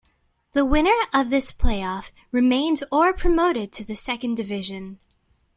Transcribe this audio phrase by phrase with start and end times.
[0.53, 4.97] The winner of this play-off remained or promoted to the second division.